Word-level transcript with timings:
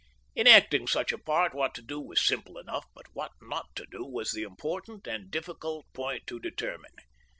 In 0.33 0.47
acting 0.47 0.87
such 0.87 1.11
a 1.11 1.19
part 1.19 1.53
what 1.53 1.75
to 1.75 1.81
do 1.83 1.99
was 2.01 2.19
simple 2.25 2.57
enough, 2.57 2.87
but 2.95 3.05
what 3.13 3.33
not 3.39 3.67
to 3.75 3.85
do 3.85 4.03
was 4.03 4.31
the 4.31 4.41
important 4.41 5.05
and 5.05 5.29
difficult 5.29 5.85
point 5.93 6.25
to 6.25 6.39
determine. 6.39 6.95